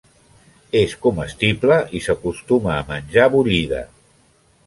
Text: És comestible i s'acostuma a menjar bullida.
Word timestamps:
És 0.79 0.95
comestible 1.03 1.77
i 1.99 2.01
s'acostuma 2.07 2.73
a 2.77 2.87
menjar 2.89 3.31
bullida. 3.35 3.83